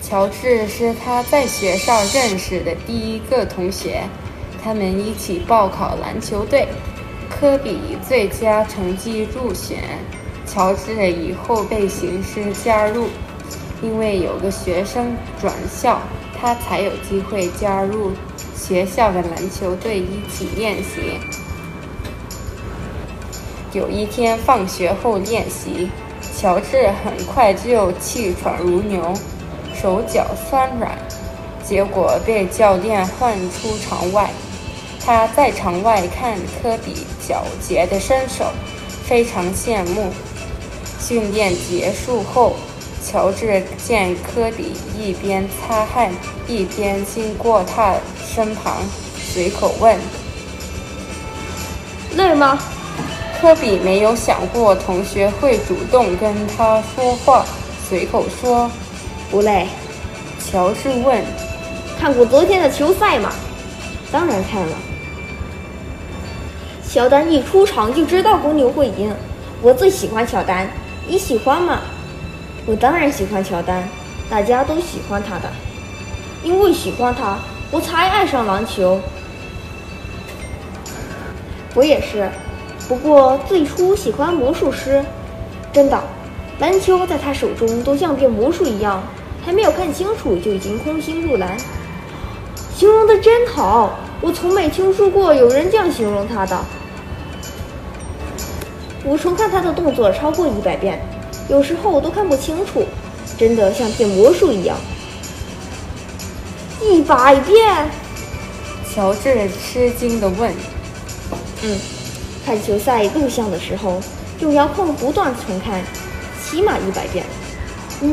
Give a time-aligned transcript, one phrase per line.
[0.00, 4.02] 乔治是他在学校认识的第一个同学，
[4.62, 6.68] 他们一起报考篮球队。
[7.28, 9.82] 科比以最佳成绩入选，
[10.46, 13.08] 乔治以后备形式加入。
[13.82, 16.00] 因为有个学生转校，
[16.40, 18.12] 他才有机会加入
[18.56, 21.20] 学校的篮球队一起练习。
[23.72, 25.90] 有一天放学后练习，
[26.38, 29.12] 乔治很快就气喘如牛，
[29.80, 30.96] 手脚酸软，
[31.62, 34.30] 结果被教练换出场外。
[35.04, 38.46] 他在场外看科比矫捷的身手，
[39.04, 40.10] 非常羡慕。
[40.98, 42.56] 训练结束后，
[43.04, 46.10] 乔治见科比一边擦汗
[46.48, 47.94] 一边经过他
[48.26, 48.82] 身旁，
[49.16, 49.96] 随口问
[52.16, 52.58] ：“累吗？”
[53.40, 57.44] 科比没有想过同学会主动跟他说话，
[57.88, 58.68] 随口说
[59.30, 59.66] ：“不累。”
[60.38, 61.22] 乔治问
[61.98, 63.32] ：“看过昨天的球赛吗
[64.12, 64.76] ？”“当然看了。”
[66.88, 69.12] 乔丹一出场就知道公牛会赢，
[69.60, 70.66] 我最喜欢乔丹。
[71.06, 71.80] 你喜欢吗？
[72.64, 73.86] 我当然喜欢乔丹，
[74.30, 75.50] 大家都喜欢他的，
[76.42, 77.38] 因为喜欢他，
[77.70, 78.98] 我才爱上篮球。
[81.74, 82.28] 我也是。
[82.88, 85.04] 不过最初喜欢魔术师，
[85.72, 86.02] 真的，
[86.58, 89.02] 篮球在他手中都像变魔术一样，
[89.44, 91.56] 还没有看清楚就已经空心入篮。
[92.74, 96.58] 形容的真好，我从没听说过有人这样形容他的。
[99.04, 101.00] 我重看他的动作超过一百遍，
[101.48, 102.84] 有时候我都看不清楚，
[103.38, 104.76] 真的像变魔术一样。
[106.82, 107.88] 一百遍？
[108.94, 110.52] 乔治吃惊地问。
[111.62, 111.78] 嗯。
[112.44, 114.00] 看球赛录像的时候，
[114.40, 115.82] 用遥控不断重看，
[116.48, 117.24] 起码一百遍。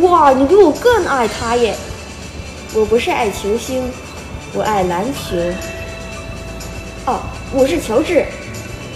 [0.00, 1.74] 哇，你比我更爱他耶！
[2.74, 3.82] 我不是爱球星，
[4.54, 5.36] 我爱篮球。
[7.06, 7.20] 哦，
[7.52, 8.24] 我是乔治。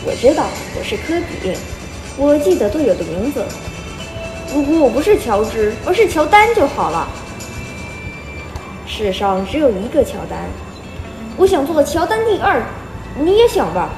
[0.07, 0.45] 我知道
[0.79, 1.53] 我是科比，
[2.17, 3.45] 我记得队友的名字。
[4.55, 7.09] 如果我不是乔治，而是乔丹就好了。
[8.87, 10.49] 世上只有一个乔丹，
[11.37, 12.63] 我想做乔丹第二，
[13.19, 13.91] 你也想吧？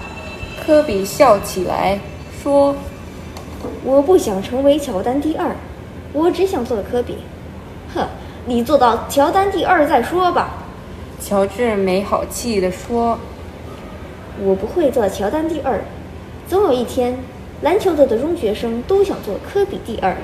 [0.64, 2.00] 科比笑起来，
[2.42, 2.74] 说
[3.84, 5.54] ：“我不想成为乔丹第二，
[6.12, 7.18] 我只想做科比。”
[7.94, 8.06] 哼，
[8.46, 10.64] 你做到乔丹第二再说吧。”
[11.20, 13.18] 乔治没好气地说
[14.40, 15.80] ：“我不会做乔丹第二，
[16.48, 17.18] 总有一天，
[17.62, 20.16] 篮球队的中学生都想做科比第二。”